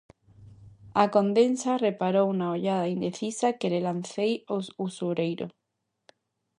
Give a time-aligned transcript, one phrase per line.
[1.03, 5.47] A condesa reparou na ollada indecisa que lle lancei ao usureiro.